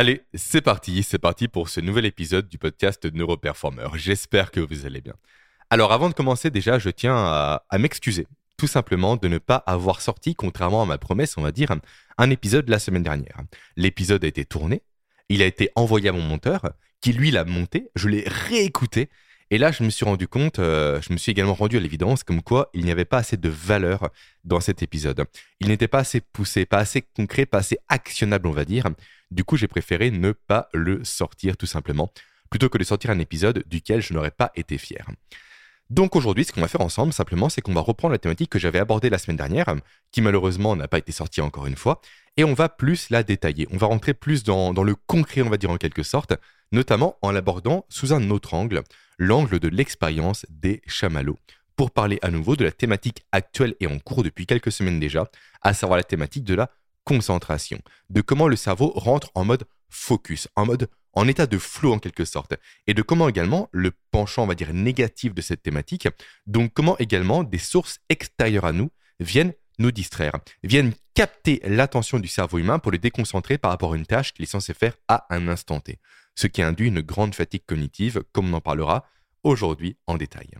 [0.00, 3.88] Allez, c'est parti, c'est parti pour ce nouvel épisode du podcast Neuroperformer.
[3.96, 5.14] J'espère que vous allez bien.
[5.70, 10.00] Alors avant de commencer déjà, je tiens à, m'excuser, tout simplement de ne pas avoir
[10.00, 11.74] sorti, contrairement à ma promesse, on va dire,
[12.16, 13.40] un épisode la semaine dernière.
[13.74, 14.82] L'épisode a été tourné,
[15.30, 16.62] il a été envoyé à mon monteur,
[17.00, 19.10] qui lui l'a monté, je l'ai réécouté,
[19.50, 22.22] et là, je me suis rendu compte, euh, je me suis également rendu à l'évidence
[22.22, 24.10] comme quoi il n'y avait pas assez de valeur
[24.44, 25.24] dans cet épisode.
[25.60, 28.84] Il n'était pas assez poussé, pas assez concret, pas assez actionnable, on va dire.
[29.30, 32.12] Du coup, j'ai préféré ne pas le sortir tout simplement,
[32.50, 35.06] plutôt que de sortir un épisode duquel je n'aurais pas été fier.
[35.88, 38.58] Donc aujourd'hui, ce qu'on va faire ensemble, simplement, c'est qu'on va reprendre la thématique que
[38.58, 39.74] j'avais abordée la semaine dernière,
[40.12, 42.02] qui malheureusement n'a pas été sortie encore une fois,
[42.36, 43.66] et on va plus la détailler.
[43.70, 46.34] On va rentrer plus dans, dans le concret, on va dire en quelque sorte,
[46.72, 48.82] notamment en l'abordant sous un autre angle,
[49.18, 51.38] l'angle de l'expérience des chamallows,
[51.76, 55.30] pour parler à nouveau de la thématique actuelle et en cours depuis quelques semaines déjà,
[55.62, 56.70] à savoir la thématique de la
[57.04, 61.94] concentration, de comment le cerveau rentre en mode focus, en mode en état de flot
[61.94, 62.54] en quelque sorte,
[62.86, 66.08] et de comment également le penchant, on va dire, négatif de cette thématique,
[66.46, 70.32] donc comment également des sources extérieures à nous viennent nous distraire,
[70.62, 74.42] viennent capter l'attention du cerveau humain pour le déconcentrer par rapport à une tâche qu'il
[74.42, 75.98] est censé faire à un instant T,
[76.38, 79.04] ce qui induit une grande fatigue cognitive, comme on en parlera
[79.42, 80.50] aujourd'hui en détail.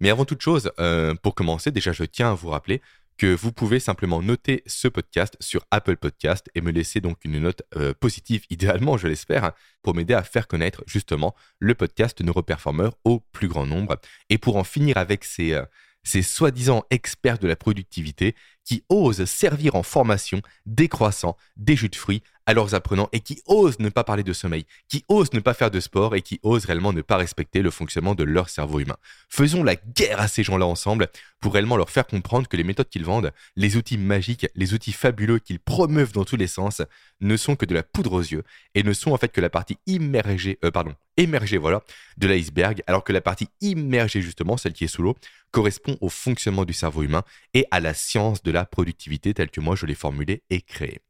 [0.00, 2.82] Mais avant toute chose, euh, pour commencer, déjà je tiens à vous rappeler
[3.16, 7.40] que vous pouvez simplement noter ce podcast sur Apple Podcast et me laisser donc une
[7.40, 12.90] note euh, positive, idéalement, je l'espère, pour m'aider à faire connaître justement le podcast Neuroperformer
[13.04, 13.98] au plus grand nombre
[14.28, 15.64] et pour en finir avec ces, euh,
[16.02, 18.36] ces soi-disant experts de la productivité
[18.68, 23.20] qui osent servir en formation des croissants, des jus de fruits à leurs apprenants et
[23.20, 26.20] qui osent ne pas parler de sommeil, qui osent ne pas faire de sport et
[26.20, 28.96] qui osent réellement ne pas respecter le fonctionnement de leur cerveau humain.
[29.30, 31.08] Faisons la guerre à ces gens-là ensemble
[31.40, 34.92] pour réellement leur faire comprendre que les méthodes qu'ils vendent, les outils magiques, les outils
[34.92, 36.82] fabuleux qu'ils promeuvent dans tous les sens,
[37.20, 39.50] ne sont que de la poudre aux yeux et ne sont en fait que la
[39.50, 41.82] partie immergée, euh, pardon, émergée voilà,
[42.16, 45.16] de l'iceberg, alors que la partie immergée justement, celle qui est sous l'eau,
[45.50, 47.24] correspond au fonctionnement du cerveau humain
[47.54, 51.00] et à la science de la productivité telle que moi je l'ai formulée et créée.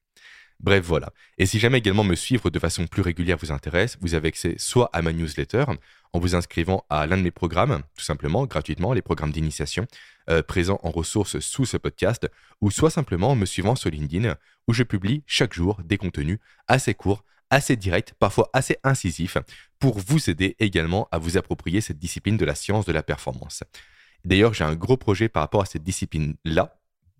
[0.61, 1.13] Bref, voilà.
[1.39, 4.55] Et si jamais également me suivre de façon plus régulière vous intéresse, vous avez accès
[4.59, 5.65] soit à ma newsletter
[6.13, 9.87] en vous inscrivant à l'un de mes programmes, tout simplement, gratuitement, les programmes d'initiation
[10.31, 12.29] euh, présents en ressources sous ce podcast,
[12.61, 14.35] ou soit simplement en me suivant sur LinkedIn,
[14.67, 19.39] où je publie chaque jour des contenus assez courts, assez directs, parfois assez incisifs,
[19.79, 23.63] pour vous aider également à vous approprier cette discipline de la science de la performance.
[24.25, 26.78] D'ailleurs, j'ai un gros projet par rapport à cette discipline-là,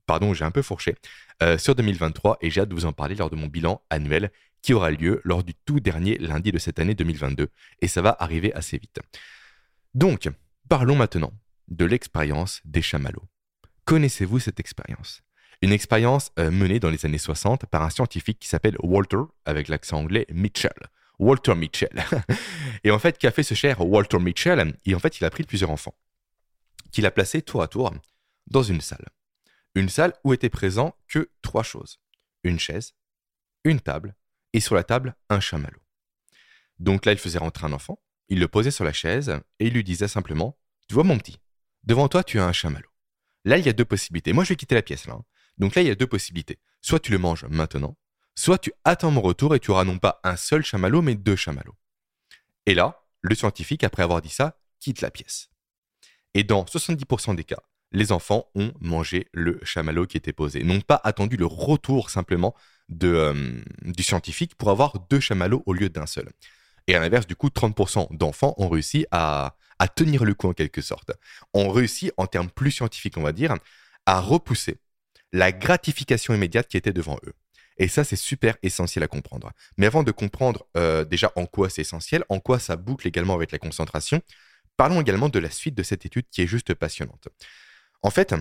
[0.09, 0.97] pardon, j'ai un peu fourché,
[1.43, 4.33] euh, sur 2023 et j'ai hâte de vous en parler lors de mon bilan annuel
[4.63, 7.49] qui aura lieu lors du tout dernier lundi de cette année 2022
[7.83, 8.99] et ça va arriver assez vite.
[9.95, 10.29] Donc,
[10.69, 11.33] parlons maintenant
[11.69, 13.29] de l'expérience des chamallows.
[13.85, 15.23] Connaissez-vous cette expérience?
[15.61, 19.69] Une expérience euh, menée dans les années 60 par un scientifique qui s'appelle Walter, avec
[19.69, 20.73] l'accent anglais, Mitchell.
[21.19, 22.05] Walter Mitchell.
[22.85, 24.73] et en fait, qui a fait ce cher Walter Mitchell?
[24.87, 25.95] Et en fait, il a pris plusieurs enfants,
[26.93, 27.93] qu'il a placés tour à tour
[28.47, 29.05] dans une salle.
[29.79, 32.01] Une salle où étaient présents que trois choses.
[32.43, 32.95] Une chaise,
[33.63, 34.17] une table,
[34.53, 35.79] et sur la table, un chamallow.
[36.81, 39.75] Donc là, il faisait rentrer un enfant, il le posait sur la chaise, et il
[39.75, 41.39] lui disait simplement, Tu vois mon petit,
[41.85, 42.91] devant toi, tu as un chamallow.
[43.45, 44.33] Là, il y a deux possibilités.
[44.33, 45.15] Moi, je vais quitter la pièce là.
[45.15, 45.25] Hein.
[45.59, 46.59] Donc là, il y a deux possibilités.
[46.83, 47.97] Soit tu le manges maintenant,
[48.35, 51.37] soit tu attends mon retour et tu auras non pas un seul chamallow, mais deux
[51.37, 51.79] chamallows.
[52.67, 55.51] Et là, le scientifique, après avoir dit ça, quitte la pièce.
[56.35, 57.63] Et dans 70% des cas,
[57.93, 62.55] les enfants ont mangé le chamallow qui était posé, n'ont pas attendu le retour simplement
[63.03, 66.31] euh, du scientifique pour avoir deux chamallows au lieu d'un seul.
[66.87, 70.55] Et à l'inverse, du coup, 30% d'enfants ont réussi à, à tenir le coup en
[70.55, 71.13] quelque sorte.
[71.53, 73.55] Ont réussi, en termes plus scientifiques, on va dire,
[74.07, 74.79] à repousser
[75.33, 77.35] la gratification immédiate qui était devant eux.
[77.77, 79.53] Et ça, c'est super essentiel à comprendre.
[79.77, 83.35] Mais avant de comprendre euh, déjà en quoi c'est essentiel, en quoi ça boucle également
[83.35, 84.21] avec la concentration,
[84.77, 87.29] parlons également de la suite de cette étude qui est juste passionnante.
[88.03, 88.35] En fait,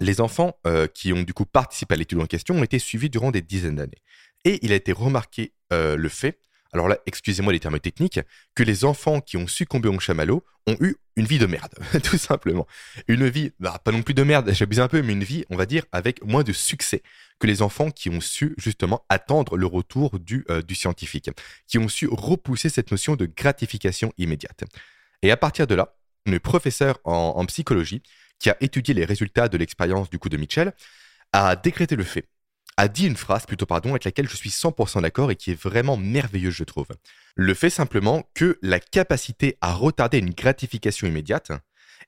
[0.00, 3.10] les enfants euh, qui ont du coup participé à l'étude en question ont été suivis
[3.10, 4.02] durant des dizaines d'années.
[4.44, 6.40] Et il a été remarqué euh, le fait,
[6.72, 8.20] alors là, excusez-moi les termes techniques,
[8.54, 11.74] que les enfants qui ont succombé au chamallow ont eu une vie de merde,
[12.04, 12.66] tout simplement.
[13.08, 15.56] Une vie, bah, pas non plus de merde, j'abuse un peu, mais une vie, on
[15.56, 17.02] va dire, avec moins de succès
[17.38, 21.30] que les enfants qui ont su justement attendre le retour du, euh, scientifique,
[21.66, 24.64] qui ont su repousser cette notion de gratification immédiate.
[25.22, 25.96] Et à partir de là,
[26.26, 28.02] une professeure en psychologie
[28.40, 30.72] qui a étudié les résultats de l'expérience du coup de Mitchell,
[31.32, 32.28] a décrété le fait,
[32.76, 35.62] a dit une phrase plutôt pardon avec laquelle je suis 100% d'accord et qui est
[35.62, 36.88] vraiment merveilleuse je trouve.
[37.36, 41.52] Le fait simplement que la capacité à retarder une gratification immédiate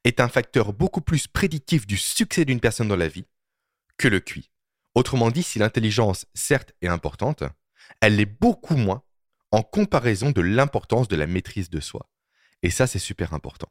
[0.04, 3.26] est un facteur beaucoup plus prédictif du succès d'une personne dans la vie
[3.98, 4.50] que le QI.
[4.94, 7.44] Autrement dit, si l'intelligence certes est importante,
[8.00, 9.02] elle l'est beaucoup moins
[9.52, 12.10] en comparaison de l'importance de la maîtrise de soi.
[12.62, 13.68] Et ça, c'est super important.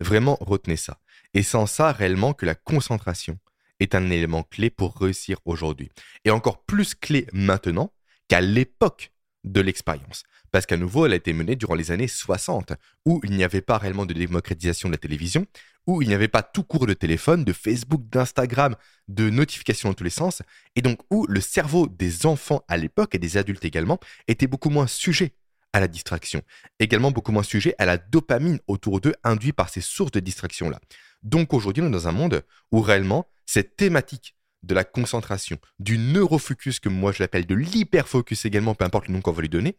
[0.00, 1.00] Vraiment, retenez ça.
[1.34, 3.38] Et sans ça, réellement, que la concentration
[3.80, 5.90] est un élément clé pour réussir aujourd'hui.
[6.24, 7.92] Et encore plus clé maintenant
[8.28, 9.12] qu'à l'époque
[9.44, 10.24] de l'expérience.
[10.50, 12.72] Parce qu'à nouveau, elle a été menée durant les années 60,
[13.04, 15.46] où il n'y avait pas réellement de démocratisation de la télévision,
[15.86, 18.74] où il n'y avait pas tout court de téléphone, de Facebook, d'Instagram,
[19.08, 20.42] de notifications dans tous les sens,
[20.74, 24.70] et donc où le cerveau des enfants à l'époque, et des adultes également, était beaucoup
[24.70, 25.34] moins sujet
[25.80, 26.42] la distraction,
[26.78, 30.80] également beaucoup moins sujet à la dopamine autour d'eux induit par ces sources de distraction-là.
[31.22, 32.42] Donc aujourd'hui, on est dans un monde
[32.72, 38.44] où réellement, cette thématique de la concentration, du neurofocus, que moi je l'appelle de l'hyperfocus
[38.44, 39.78] également, peu importe le nom qu'on va lui donner,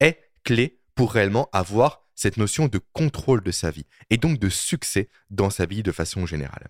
[0.00, 4.48] est clé pour réellement avoir cette notion de contrôle de sa vie et donc de
[4.48, 6.68] succès dans sa vie de façon générale.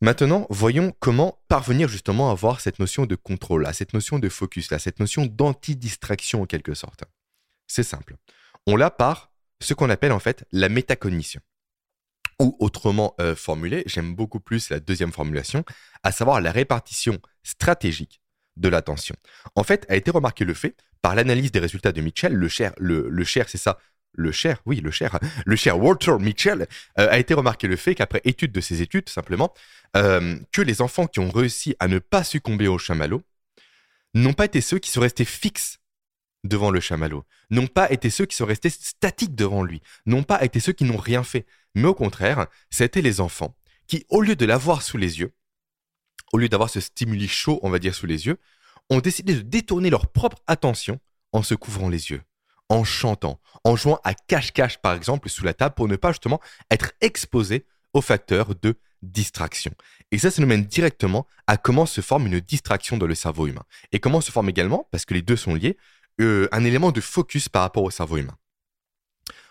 [0.00, 4.28] Maintenant, voyons comment parvenir justement à avoir cette notion de contrôle, à cette notion de
[4.28, 7.04] focus, à cette notion d'anti-distraction en quelque sorte.
[7.70, 8.16] C'est simple.
[8.66, 9.30] On l'a par
[9.60, 11.40] ce qu'on appelle en fait la métacognition.
[12.40, 15.64] Ou autrement euh, formulé, j'aime beaucoup plus la deuxième formulation,
[16.02, 18.22] à savoir la répartition stratégique
[18.56, 19.14] de l'attention.
[19.54, 22.72] En fait, a été remarqué le fait, par l'analyse des résultats de Mitchell, le cher,
[22.76, 23.78] le, c'est ça,
[24.14, 26.66] le cher, oui, le cher, le cher Walter Mitchell,
[26.98, 29.54] euh, a été remarqué le fait qu'après étude de ces études, simplement,
[29.96, 33.22] euh, que les enfants qui ont réussi à ne pas succomber au chamallow
[34.14, 35.79] n'ont pas été ceux qui sont restés fixes
[36.44, 40.42] devant le chamallow, n'ont pas été ceux qui sont restés statiques devant lui, n'ont pas
[40.44, 43.56] été ceux qui n'ont rien fait, mais au contraire, c'était les enfants
[43.86, 45.32] qui, au lieu de l'avoir sous les yeux,
[46.32, 48.38] au lieu d'avoir ce stimuli chaud, on va dire, sous les yeux,
[48.88, 50.98] ont décidé de détourner leur propre attention
[51.32, 52.22] en se couvrant les yeux
[52.70, 56.40] en chantant, en jouant à cache-cache par exemple sous la table pour ne pas justement
[56.70, 59.72] être exposé aux facteurs de distraction.
[60.12, 63.48] Et ça, ça nous mène directement à comment se forme une distraction dans le cerveau
[63.48, 63.64] humain.
[63.92, 65.76] Et comment se forme également, parce que les deux sont liés,
[66.20, 68.36] euh, un élément de focus par rapport au cerveau humain.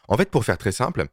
[0.07, 1.07] En fait, pour faire très simple,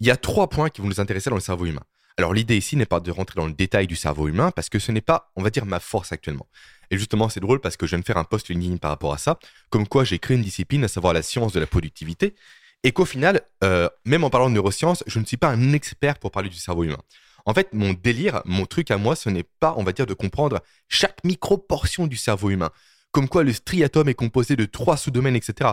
[0.00, 1.82] il y a trois points qui vont nous intéresser dans le cerveau humain.
[2.18, 4.78] Alors l'idée ici n'est pas de rentrer dans le détail du cerveau humain parce que
[4.78, 6.46] ce n'est pas, on va dire, ma force actuellement.
[6.90, 9.18] Et justement, c'est drôle parce que je viens faire un post LinkedIn par rapport à
[9.18, 9.38] ça,
[9.70, 12.34] comme quoi j'ai créé une discipline, à savoir la science de la productivité,
[12.82, 16.18] et qu'au final, euh, même en parlant de neurosciences, je ne suis pas un expert
[16.18, 17.00] pour parler du cerveau humain.
[17.46, 20.14] En fait, mon délire, mon truc à moi, ce n'est pas, on va dire, de
[20.14, 22.70] comprendre chaque micro-portion du cerveau humain,
[23.12, 25.70] comme quoi le striatum est composé de trois sous-domaines, etc.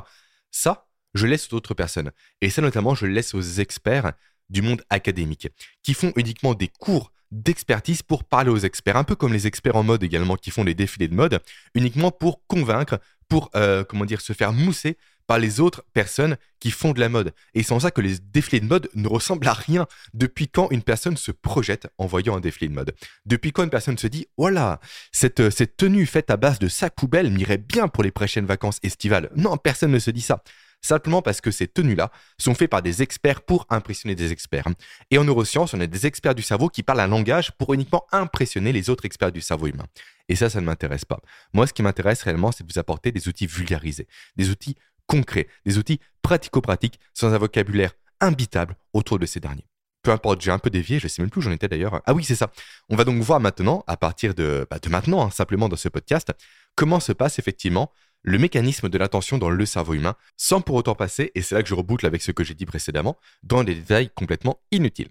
[0.52, 2.12] Ça, je laisse aux autres personnes.
[2.42, 4.14] Et ça, notamment, je laisse aux experts
[4.50, 5.50] du monde académique,
[5.84, 9.76] qui font uniquement des cours d'expertise pour parler aux experts, un peu comme les experts
[9.76, 11.42] en mode également qui font des défilés de mode,
[11.74, 16.72] uniquement pour convaincre, pour euh, comment dire, se faire mousser par les autres personnes qui
[16.72, 17.34] font de la mode.
[17.54, 19.86] Et c'est en ça que les défilés de mode ne ressemblent à rien.
[20.14, 22.96] Depuis quand une personne se projette en voyant un défilé de mode?
[23.26, 24.80] Depuis quand une personne se dit, voilà,
[25.12, 28.46] cette, euh, cette tenue faite à base de sac poubelle m'irait bien pour les prochaines
[28.46, 29.30] vacances estivales?
[29.36, 30.42] Non, personne ne se dit ça
[30.82, 34.68] simplement parce que ces tenues-là sont faites par des experts pour impressionner des experts.
[35.12, 38.06] Et en neurosciences, on a des experts du cerveau qui parlent un langage pour uniquement
[38.12, 39.86] impressionner les autres experts du cerveau humain.
[40.30, 41.20] Et ça, ça ne m'intéresse pas.
[41.54, 44.76] Moi, ce qui m'intéresse réellement, c'est de vous apporter des outils vulgarisés, des outils
[45.08, 49.66] concrets, des outils pratico-pratiques sans un vocabulaire imbitable autour de ces derniers.
[50.04, 52.02] Peu importe, j'ai un peu dévié, je ne sais même plus où j'en étais d'ailleurs.
[52.06, 52.52] Ah oui, c'est ça.
[52.90, 55.90] On va donc voir maintenant, à partir de, bah, de maintenant, hein, simplement dans ce
[55.90, 56.32] podcast,
[56.76, 57.92] comment se passe effectivement
[58.24, 61.64] le mécanisme de l'attention dans le cerveau humain, sans pour autant passer, et c'est là
[61.64, 65.10] que je reboucle avec ce que j'ai dit précédemment, dans des détails complètement inutiles.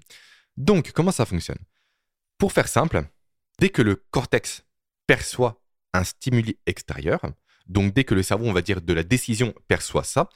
[0.57, 1.59] Donc, comment ça fonctionne?
[2.39, 3.05] Pour faire simple,
[3.59, 4.65] dès que le cortex
[5.07, 7.21] perçoit un stimuli extérieur,
[7.67, 10.29] donc dès que le cerveau, on va dire, de la décision perçoit ça,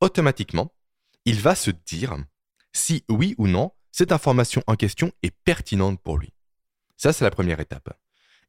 [0.00, 0.72] automatiquement,
[1.24, 2.16] il va se dire
[2.72, 6.32] si oui ou non cette information en question est pertinente pour lui.
[6.96, 7.98] Ça, c'est la première étape.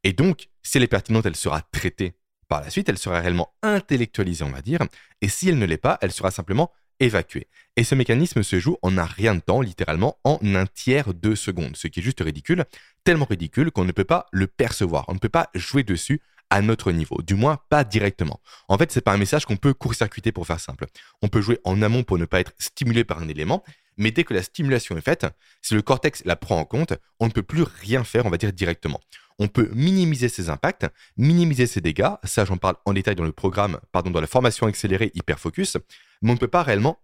[0.03, 2.13] Et donc, si elle est pertinente, elle sera traitée
[2.47, 4.79] par la suite, elle sera réellement intellectualisée, on va dire,
[5.21, 7.47] et si elle ne l'est pas, elle sera simplement évacuée.
[7.75, 11.35] Et ce mécanisme se joue en un rien de temps, littéralement en un tiers de
[11.35, 12.65] seconde, ce qui est juste ridicule,
[13.03, 16.61] tellement ridicule qu'on ne peut pas le percevoir, on ne peut pas jouer dessus à
[16.61, 18.41] notre niveau, du moins pas directement.
[18.67, 20.85] En fait, c'est pas un message qu'on peut court-circuiter pour faire simple.
[21.21, 23.63] On peut jouer en amont pour ne pas être stimulé par un élément,
[23.97, 25.27] mais dès que la stimulation est faite,
[25.61, 28.37] si le cortex la prend en compte, on ne peut plus rien faire, on va
[28.37, 28.99] dire directement
[29.39, 30.85] on peut minimiser ses impacts,
[31.17, 32.11] minimiser ses dégâts.
[32.25, 35.77] Ça, j'en parle en détail dans le programme, pardon, dans la formation accélérée Hyperfocus.
[36.21, 36.99] Mais on ne peut pas réellement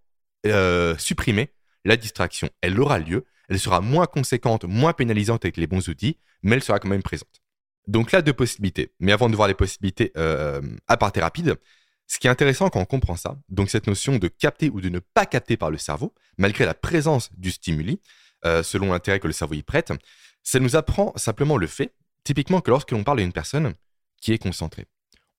[0.45, 1.49] euh, supprimer
[1.85, 2.49] la distraction.
[2.61, 6.63] Elle aura lieu, elle sera moins conséquente, moins pénalisante avec les bons outils, mais elle
[6.63, 7.41] sera quand même présente.
[7.87, 8.91] Donc là, deux possibilités.
[8.99, 11.55] Mais avant de voir les possibilités euh, à partir rapide,
[12.07, 14.89] ce qui est intéressant quand on comprend ça, donc cette notion de capter ou de
[14.89, 17.99] ne pas capter par le cerveau, malgré la présence du stimuli,
[18.45, 19.91] euh, selon l'intérêt que le cerveau y prête,
[20.43, 21.93] ça nous apprend simplement le fait
[22.25, 23.75] Typiquement que lorsque l'on parle à une personne
[24.19, 24.87] qui est concentrée,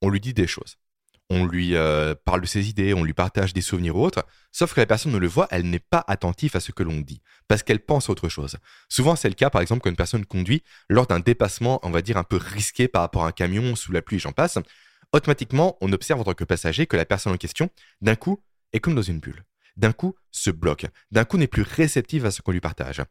[0.00, 0.78] on lui dit des choses.
[1.28, 4.74] On lui euh, parle de ses idées, on lui partage des souvenirs ou autres, sauf
[4.74, 7.20] que la personne ne le voit, elle n'est pas attentive à ce que l'on dit,
[7.48, 8.56] parce qu'elle pense à autre chose.
[8.88, 12.02] Souvent, c'est le cas, par exemple, quand une personne conduit lors d'un dépassement, on va
[12.02, 14.58] dire, un peu risqué par rapport à un camion sous la pluie, j'en passe,
[15.12, 18.42] automatiquement, on observe en tant que passager que la personne en question, d'un coup,
[18.72, 19.44] est comme dans une bulle.
[19.76, 20.86] D'un coup, se bloque.
[21.10, 23.02] D'un coup, n'est plus réceptive à ce qu'on lui partage.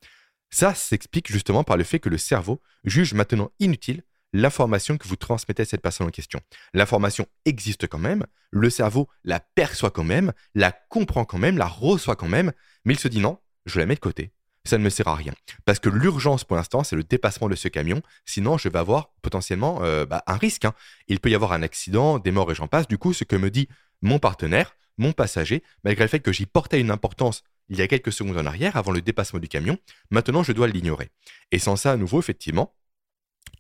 [0.50, 4.03] Ça s'explique justement par le fait que le cerveau juge maintenant inutile
[4.36, 6.42] l'information que vous transmettez à cette personne en question.
[6.74, 11.68] L'information existe quand même, le cerveau la perçoit quand même, la comprend quand même, la
[11.68, 12.51] reçoit quand même,
[12.84, 14.32] mais il se dit non, je la mets de côté.
[14.65, 15.34] Ça ne me sert à rien.
[15.63, 18.01] Parce que l'urgence pour l'instant, c'est le dépassement de ce camion.
[18.25, 20.65] Sinon, je vais avoir potentiellement euh, bah, un risque.
[20.65, 20.74] Hein.
[21.08, 22.88] Il peut y avoir un accident, des morts et j'en passe.
[22.88, 23.70] Du coup, ce que me dit
[24.01, 27.88] mon partenaire, mon passager, malgré le fait que j'y portais une importance il y a
[27.88, 29.77] quelques secondes en arrière, avant le dépassement du camion,
[30.10, 31.10] maintenant je dois l'ignorer.
[31.51, 32.74] Et sans ça, à nouveau, effectivement,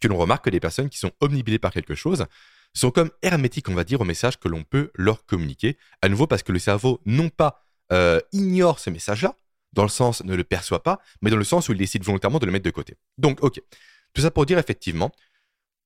[0.01, 2.25] que l'on remarque que les personnes qui sont omnibilées par quelque chose
[2.73, 5.77] sont comme hermétiques, on va dire, au message que l'on peut leur communiquer.
[6.01, 9.35] À nouveau, parce que le cerveau, non pas euh, ignore ce message-là,
[9.73, 12.39] dans le sens ne le perçoit pas, mais dans le sens où il décide volontairement
[12.39, 12.95] de le mettre de côté.
[13.17, 13.61] Donc, ok.
[14.13, 15.11] Tout ça pour dire effectivement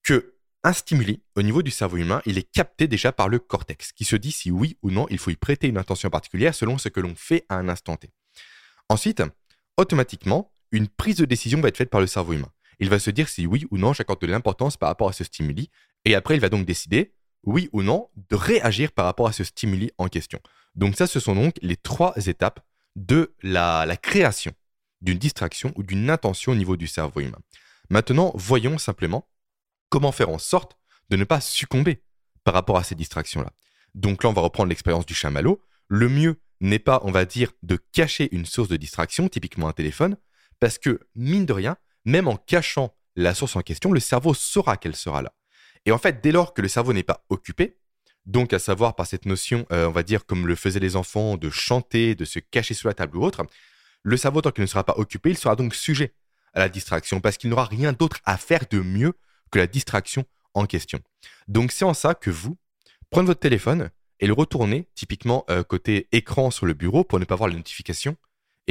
[0.03, 3.91] que un stimuli au niveau du cerveau humain, il est capté déjà par le cortex,
[3.91, 6.77] qui se dit si oui ou non il faut y prêter une attention particulière selon
[6.77, 8.11] ce que l'on fait à un instant T.
[8.89, 9.23] Ensuite,
[9.77, 12.51] automatiquement, une prise de décision va être faite par le cerveau humain.
[12.79, 15.23] Il va se dire si oui ou non j'accorde de l'importance par rapport à ce
[15.23, 15.69] stimuli,
[16.05, 19.43] et après il va donc décider, oui ou non, de réagir par rapport à ce
[19.43, 20.39] stimuli en question.
[20.75, 22.59] Donc ça, ce sont donc les trois étapes
[22.95, 24.51] de la, création
[25.01, 27.39] d'une distraction ou d'une intention au niveau du cerveau humain.
[27.89, 29.27] Maintenant, voyons simplement
[29.89, 30.77] comment faire en sorte
[31.09, 32.03] de ne pas succomber
[32.43, 33.51] par rapport à ces distractions-là.
[33.95, 35.61] Donc là, on va reprendre l'expérience du chamallow.
[35.87, 39.73] Le mieux n'est pas, on va dire, de cacher une source de distraction, typiquement un
[39.73, 40.17] téléphone,
[40.59, 44.77] parce que, mine de rien, même en cachant la source en question, le cerveau saura
[44.77, 45.33] qu'elle sera là.
[45.85, 47.77] Et en fait, dès lors que le cerveau n'est pas occupé,
[48.25, 51.37] donc à savoir par cette notion, euh, on va dire comme le faisaient les enfants,
[51.37, 53.45] de chanter, de se cacher sous la table ou autre,
[54.03, 56.13] le cerveau, tant qu'il ne sera pas occupé, il sera donc sujet
[56.53, 59.13] à la distraction, parce qu'il n'aura rien d'autre à faire de mieux
[59.51, 60.99] que la distraction en question.
[61.47, 62.57] Donc c'est en ça que vous
[63.09, 63.89] prenez votre téléphone
[64.19, 67.55] et le retournez typiquement euh, côté écran sur le bureau pour ne pas voir les
[67.55, 68.15] notifications.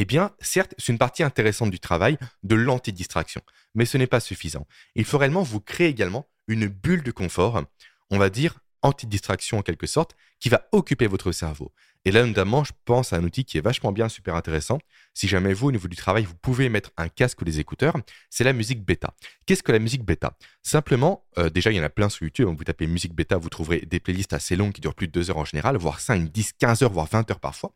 [0.00, 3.42] Eh bien, certes, c'est une partie intéressante du travail de l'antidistraction,
[3.74, 4.64] mais ce n'est pas suffisant.
[4.94, 7.64] Il faut réellement vous créer également une bulle de confort,
[8.10, 11.72] on va dire anti-distraction en quelque sorte, qui va occuper votre cerveau.
[12.04, 14.78] Et là, notamment, je pense à un outil qui est vachement bien, super intéressant.
[15.14, 17.96] Si jamais vous, au niveau du travail, vous pouvez mettre un casque ou des écouteurs,
[18.30, 19.14] c'est la musique bêta.
[19.46, 20.36] Qu'est-ce que la musique bêta?
[20.62, 22.46] Simplement, euh, déjà, il y en a plein sur YouTube.
[22.56, 25.30] Vous tapez musique bêta, vous trouverez des playlists assez longues qui durent plus de 2
[25.30, 27.74] heures en général, voire 5, 10, 15 heures, voire 20 heures parfois.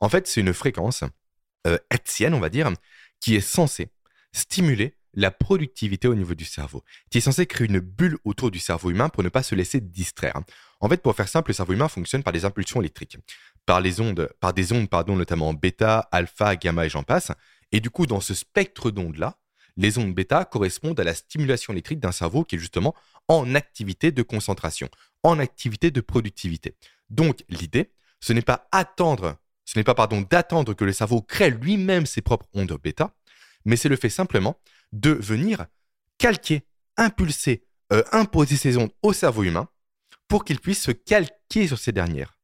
[0.00, 1.04] En fait, c'est une fréquence
[1.66, 1.78] euh,
[2.32, 2.70] on va dire,
[3.20, 3.88] qui est censée
[4.32, 8.58] stimuler la productivité au niveau du cerveau, qui est censé créer une bulle autour du
[8.58, 10.40] cerveau humain pour ne pas se laisser distraire.
[10.80, 13.16] En fait, pour faire simple, le cerveau humain fonctionne par des impulsions électriques,
[13.64, 17.30] par les ondes, par des ondes, pardon, notamment bêta, alpha, gamma et j'en passe.
[17.72, 19.38] Et du coup, dans ce spectre d'ondes-là,
[19.76, 22.94] les ondes bêta correspondent à la stimulation électrique d'un cerveau qui est justement
[23.28, 24.88] en activité de concentration,
[25.22, 26.76] en activité de productivité.
[27.10, 31.50] Donc, l'idée, ce n'est pas attendre, ce n'est pas pardon d'attendre que le cerveau crée
[31.50, 33.14] lui-même ses propres ondes bêta,
[33.64, 34.58] mais c'est le fait simplement
[34.92, 35.66] de venir
[36.18, 36.62] calquer,
[36.96, 39.68] impulser, euh, imposer ces ondes au cerveau humain
[40.28, 42.38] pour qu'il puisse se calquer sur ces dernières.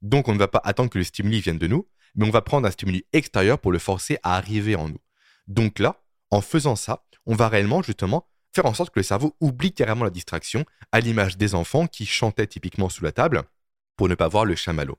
[0.00, 2.42] Donc on ne va pas attendre que le stimuli vienne de nous, mais on va
[2.42, 5.00] prendre un stimuli extérieur pour le forcer à arriver en nous.
[5.46, 9.34] Donc là, en faisant ça, on va réellement justement faire en sorte que le cerveau
[9.40, 13.42] oublie carrément la distraction, à l'image des enfants qui chantaient typiquement sous la table
[13.96, 14.98] pour ne pas voir le chamallow.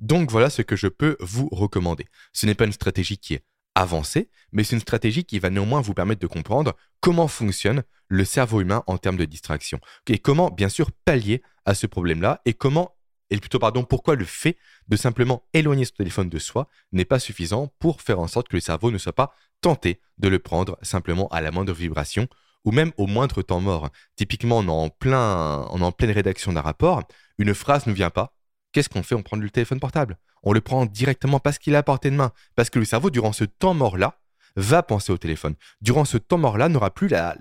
[0.00, 2.06] Donc voilà ce que je peux vous recommander.
[2.32, 5.80] Ce n'est pas une stratégie qui est avancée, mais c'est une stratégie qui va néanmoins
[5.80, 9.80] vous permettre de comprendre comment fonctionne le cerveau humain en termes de distraction.
[10.06, 12.94] Et comment, bien sûr, pallier à ce problème-là et comment,
[13.30, 14.56] et plutôt, pardon, pourquoi le fait
[14.88, 18.56] de simplement éloigner son téléphone de soi n'est pas suffisant pour faire en sorte que
[18.56, 22.28] le cerveau ne soit pas tenté de le prendre simplement à la moindre vibration
[22.64, 23.90] ou même au moindre temps mort.
[24.16, 27.02] Typiquement, on est en, plein, on est en pleine rédaction d'un rapport,
[27.38, 28.34] une phrase ne vient pas,
[28.74, 29.14] qu'est-ce qu'on fait?
[29.14, 30.18] On prend le téléphone portable.
[30.42, 32.32] On le prend directement parce qu'il est à portée de main.
[32.56, 34.18] Parce que le cerveau, durant ce temps mort-là,
[34.56, 35.54] va penser au téléphone.
[35.80, 37.36] Durant ce temps mort-là, n'aura plus la,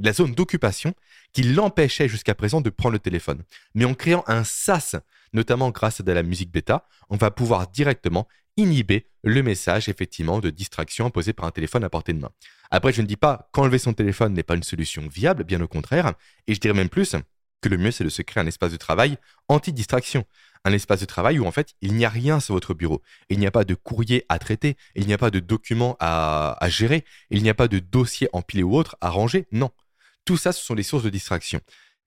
[0.00, 0.94] la, zone d'occupation
[1.32, 3.42] qui l'empêchait jusqu'à présent de prendre le téléphone.
[3.74, 4.96] Mais en créant un sas,
[5.32, 8.26] notamment grâce à la musique bêta, on va pouvoir directement
[8.56, 12.30] inhiber le message effectivement de distraction imposé par un téléphone à portée de main.
[12.70, 15.68] Après, je ne dis pas qu'enlever son téléphone n'est pas une solution viable, bien au
[15.68, 16.12] contraire,
[16.46, 17.16] et je dirais même plus,
[17.64, 19.16] que le mieux, c'est de se créer un espace de travail
[19.48, 20.26] anti-distraction.
[20.66, 23.00] Un espace de travail où, en fait, il n'y a rien sur votre bureau.
[23.30, 26.58] Il n'y a pas de courrier à traiter, il n'y a pas de documents à,
[26.68, 29.46] gérer, il n'y a pas de dossier empilé ou autre à ranger.
[29.50, 29.70] Non.
[30.26, 31.60] Tout ça, ce sont des sources de distraction.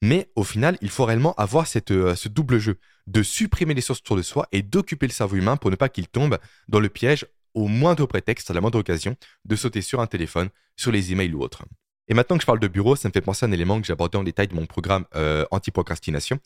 [0.03, 4.01] Mais au final, il faut réellement avoir euh, ce double jeu de supprimer les sources
[4.01, 6.37] autour de soi et d'occuper le cerveau humain pour ne pas qu'il tombe
[6.67, 10.49] dans le piège au moindre prétexte, à la moindre occasion, de sauter sur un téléphone,
[10.75, 11.65] sur les emails ou autres.
[12.07, 13.91] Et maintenant que je parle de bureau, ça me fait penser à un élément que
[13.91, 16.39] abordé en détail de mon programme euh, anti-procrastination,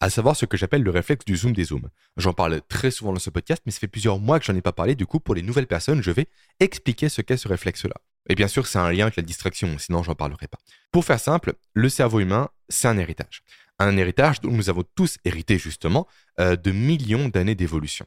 [0.00, 1.88] à savoir ce que j'appelle le réflexe du zoom des zooms.
[2.16, 4.60] J'en parle très souvent dans ce podcast, mais ça fait plusieurs mois que j'en ai
[4.60, 6.26] pas parlé, du coup, pour les nouvelles personnes, je vais
[6.60, 7.94] expliquer ce qu'est ce réflexe-là.
[8.28, 10.58] Et bien sûr, c'est un lien avec la distraction, sinon j'en parlerai pas.
[10.90, 13.42] Pour faire simple, le cerveau humain, c'est un héritage.
[13.78, 16.06] Un héritage dont nous avons tous hérité justement
[16.40, 18.06] euh, de millions d'années d'évolution.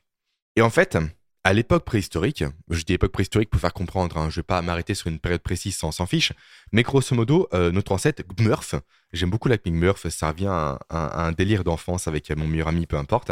[0.56, 0.98] Et en fait,
[1.48, 4.62] à l'époque préhistorique, je dis époque préhistorique pour faire comprendre, hein, je ne vais pas
[4.62, 6.34] m'arrêter sur une période précise sans s'en fiche,
[6.74, 8.76] mais grosso modo, euh, notre ancêtre Gmurf,
[9.14, 12.98] j'aime beaucoup la Gmurf, ça revient à, un délire d'enfance avec mon meilleur ami, peu
[12.98, 13.32] importe.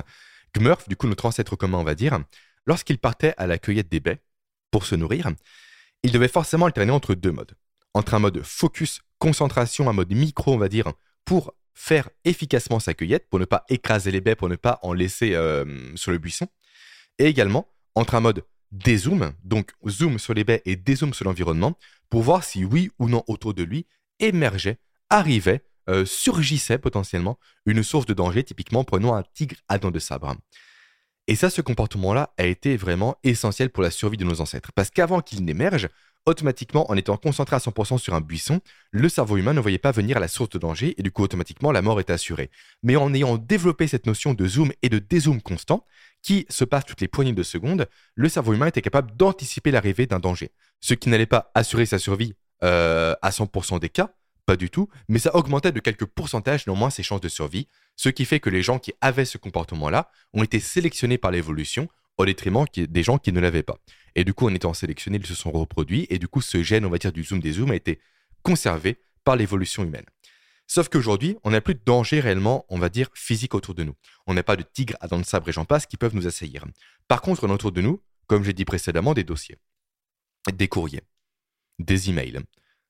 [0.55, 2.17] Gmurf, du coup notre ancêtre commun on va dire,
[2.65, 4.22] lorsqu'il partait à la cueillette des baies
[4.72, 5.31] pour se nourrir,
[6.01, 7.51] il devait forcément alterner entre deux modes.
[7.93, 10.93] Entre un mode focus, concentration, un mode micro, on va dire,
[11.25, 14.93] pour faire efficacement sa cueillette, pour ne pas écraser les baies, pour ne pas en
[14.93, 15.65] laisser euh,
[15.98, 16.48] sur le buisson,
[17.19, 21.78] et également entre un mode dézoom, donc zoom sur les baies et dézoom sur l'environnement,
[22.10, 23.88] pour voir si oui ou non autour de lui
[24.20, 24.78] émergeait,
[25.10, 30.00] arrivait, euh, surgissait potentiellement une source de danger, typiquement prenons un tigre à dents de
[30.00, 30.36] sabre.
[31.28, 34.72] Et ça, ce comportement-là a été vraiment essentiel pour la survie de nos ancêtres.
[34.75, 35.90] Parce qu'avant qu'il n'émerge,
[36.28, 38.62] automatiquement, en étant concentré à 100% sur un buisson,
[38.92, 41.72] le cerveau humain ne voyait pas venir la source de danger et du coup, automatiquement,
[41.72, 42.52] la mort était assurée.
[42.84, 45.86] Mais en ayant développé cette notion de zoom et de dézoom constant,
[46.25, 50.08] qui se passe toutes les poignées de secondes, le cerveau humain était capable d'anticiper l'arrivée
[50.08, 50.50] d'un danger.
[50.82, 54.10] Ce qui n'allait pas assurer sa survie euh, à 100% des cas,
[54.48, 58.10] pas du tout, mais ça augmentait de quelques pourcentages néanmoins ses chances de survie, ce
[58.10, 62.25] qui fait que les gens qui avaient ce comportement-là ont été sélectionnés par l'évolution au
[62.25, 63.77] détriment des gens qui ne l'avaient pas.
[64.15, 66.88] Et du coup, en étant sélectionnés, ils se sont reproduits, et du coup, ce gène,
[66.88, 68.00] on va dire, du zoom des zooms a été
[68.41, 70.05] conservé par l'évolution humaine.
[70.67, 73.95] Sauf qu'aujourd'hui, on n'a plus de danger réellement, on va dire, physique autour de nous.
[74.25, 76.27] On n'a pas de tigres à dents de sabre et j'en passe qui peuvent nous
[76.27, 76.65] assaillir.
[77.07, 79.57] Par contre, on a autour de nous, comme j'ai dit précédemment, des dossiers,
[80.51, 81.04] des courriers,
[81.78, 82.39] des emails,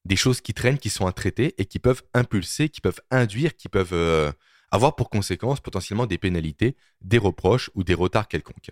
[0.06, 3.56] des choses qui traînent, qui sont à traiter et qui peuvent impulser, qui peuvent induire,
[3.56, 4.32] qui peuvent euh,
[4.72, 8.72] avoir pour conséquence potentiellement des pénalités, des reproches ou des retards quelconques.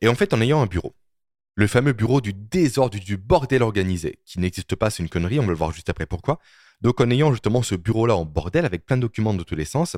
[0.00, 0.94] Et en fait, en ayant un bureau,
[1.54, 5.42] le fameux bureau du désordre, du bordel organisé, qui n'existe pas, c'est une connerie, on
[5.42, 6.38] va le voir juste après pourquoi.
[6.80, 9.64] Donc en ayant justement ce bureau-là en bordel avec plein de documents de tous les
[9.64, 9.96] sens,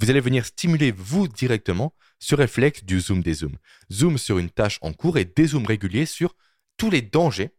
[0.00, 3.56] vous allez venir stimuler vous directement ce réflexe du zoom des zooms.
[3.92, 6.34] Zoom sur une tâche en cours et dézoom régulier sur
[6.76, 7.52] tous les dangers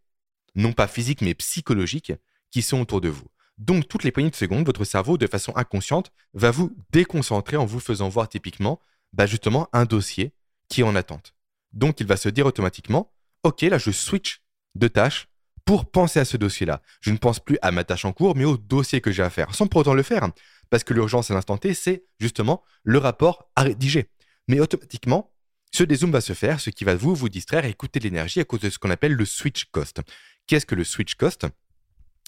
[0.56, 2.13] non pas physiques mais psychologiques,
[2.51, 3.28] qui sont autour de vous.
[3.58, 7.65] Donc, toutes les poignées de secondes, votre cerveau, de façon inconsciente, va vous déconcentrer en
[7.65, 8.82] vous faisant voir typiquement,
[9.13, 10.34] bah justement, un dossier
[10.67, 11.36] qui est en attente.
[11.71, 14.41] Donc, il va se dire automatiquement, OK, là, je switch
[14.75, 15.28] de tâche
[15.65, 16.82] pour penser à ce dossier-là.
[17.01, 19.30] Je ne pense plus à ma tâche en cours, mais au dossier que j'ai à
[19.30, 20.30] faire, sans pour autant le faire,
[20.69, 24.10] parce que l'urgence à l'instant T, c'est justement le rapport à rédiger.
[24.47, 25.32] Mais automatiquement,
[25.71, 28.39] ce dézoom va se faire, ce qui va vous, vous distraire et coûter de l'énergie
[28.39, 30.01] à cause de ce qu'on appelle le switch cost.
[30.47, 31.47] Qu'est-ce que le switch cost?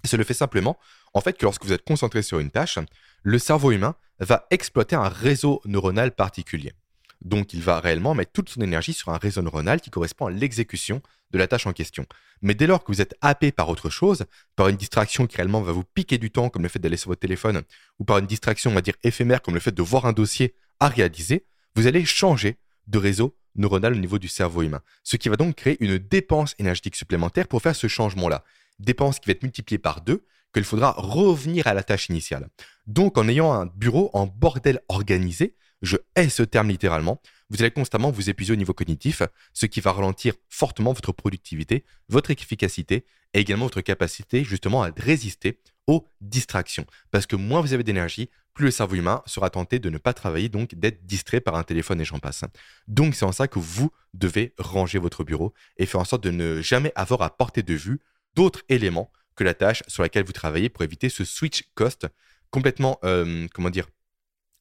[0.04, 0.78] C'est le fait simplement,
[1.14, 2.80] en fait, que lorsque vous êtes concentré sur une tâche,
[3.24, 6.74] le cerveau humain va exploiter un réseau neuronal particulier.
[7.22, 10.32] Donc, il va réellement mettre toute son énergie sur un réseau neuronal qui correspond à
[10.32, 12.06] l'exécution de la tâche en question.
[12.42, 15.62] Mais dès lors que vous êtes happé par autre chose, par une distraction qui réellement
[15.62, 17.64] va vous piquer du temps, comme le fait d'aller sur votre téléphone,
[18.00, 20.56] ou par une distraction, on va dire, éphémère, comme le fait de voir un dossier
[20.80, 24.82] à réaliser, vous allez changer de réseau neuronal au niveau du cerveau humain.
[25.04, 28.44] Ce qui va donc créer une dépense énergétique supplémentaire pour faire ce changement-là.
[28.80, 32.50] Dépense qui va être multipliée par deux, qu'il faudra revenir à la tâche initiale.
[32.86, 37.72] Donc en ayant un bureau en bordel organisé, je hais ce terme littéralement, vous allez
[37.72, 39.22] constamment vous épuiser au niveau cognitif,
[39.54, 44.92] ce qui va ralentir fortement votre productivité, votre efficacité et également votre capacité justement à
[44.98, 46.86] résister aux distractions.
[47.12, 50.14] Parce que moins vous avez d'énergie, plus le cerveau humain sera tenté de ne pas
[50.14, 52.44] travailler, donc d'être distrait par un téléphone et j'en passe.
[52.88, 56.32] Donc c'est en ça que vous devez ranger votre bureau et faire en sorte de
[56.32, 58.00] ne jamais avoir à porter de vue
[58.36, 62.08] d'autres éléments que la tâche sur laquelle vous travaillez pour éviter ce switch cost
[62.50, 63.88] complètement, euh, comment dire,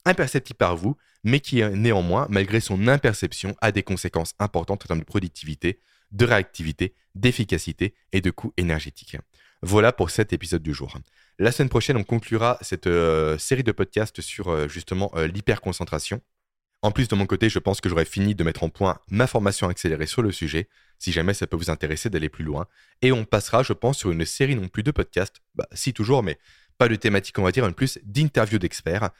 [0.06, 5.00] imperceptible par vous, mais qui néanmoins, malgré son imperception, a des conséquences importantes en termes
[5.00, 5.80] de productivité,
[6.12, 9.16] de réactivité, d'efficacité et de coût énergétique.
[9.62, 10.96] Voilà pour cet épisode du jour.
[11.38, 16.20] La semaine prochaine, on conclura cette euh, série de podcasts sur euh, justement euh, l'hyperconcentration.
[16.82, 19.26] En plus, de mon côté, je pense que j'aurai fini de mettre en point ma
[19.26, 22.66] formation accélérée sur le sujet, si jamais ça peut vous intéresser d'aller plus loin.
[23.02, 26.22] Et on passera, je pense, sur une série non plus de podcasts, bah, si toujours,
[26.22, 26.38] mais
[26.78, 29.10] pas de thématique, on va dire, en plus d'interviews d'experts,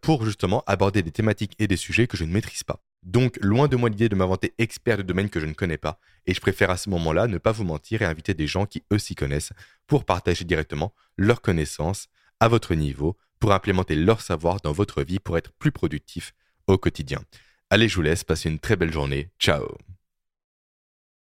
[0.00, 2.82] pour justement aborder des thématiques et des sujets que je ne maîtrise pas.
[3.02, 5.98] Donc, loin de moi l'idée de m'inventer expert de domaine que je ne connais pas,
[6.26, 8.82] et je préfère à ce moment-là ne pas vous mentir et inviter des gens qui
[8.92, 9.52] eux s'y connaissent
[9.86, 12.08] pour partager directement leurs connaissances
[12.40, 16.32] à votre niveau pour implémenter leur savoir dans votre vie pour être plus productif
[16.66, 17.20] au quotidien.
[17.68, 19.30] Allez, je vous laisse, passez une très belle journée.
[19.38, 19.66] Ciao